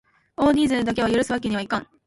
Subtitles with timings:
[0.35, 1.87] 多人数だけは許すわけにはいかん！